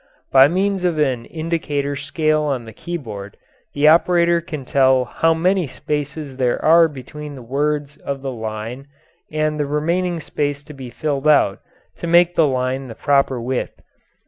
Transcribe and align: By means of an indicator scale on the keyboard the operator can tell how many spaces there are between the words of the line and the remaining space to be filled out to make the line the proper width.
By 0.31 0.47
means 0.47 0.83
of 0.83 0.97
an 0.97 1.25
indicator 1.25 1.95
scale 1.95 2.41
on 2.41 2.65
the 2.65 2.73
keyboard 2.73 3.37
the 3.75 3.87
operator 3.87 4.41
can 4.41 4.65
tell 4.65 5.05
how 5.05 5.35
many 5.35 5.67
spaces 5.67 6.37
there 6.37 6.59
are 6.65 6.87
between 6.87 7.35
the 7.35 7.43
words 7.43 7.97
of 7.97 8.23
the 8.23 8.31
line 8.33 8.87
and 9.31 9.59
the 9.59 9.67
remaining 9.67 10.19
space 10.19 10.63
to 10.63 10.73
be 10.73 10.89
filled 10.89 11.27
out 11.27 11.59
to 11.97 12.07
make 12.07 12.33
the 12.33 12.47
line 12.47 12.87
the 12.87 12.95
proper 12.95 13.39
width. 13.39 13.79